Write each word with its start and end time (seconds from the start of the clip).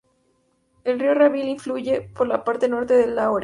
El 0.83 0.99
río 0.99 1.13
Ravi 1.13 1.59
fluye 1.59 2.01
por 2.01 2.25
la 2.25 2.43
parte 2.43 2.67
norte 2.67 2.95
de 2.95 3.05
Lahore. 3.05 3.39